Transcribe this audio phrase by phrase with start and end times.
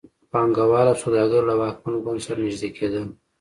[0.31, 3.05] پانګوال او سوداګر له واکمن ګوند سره نږدې کېدل.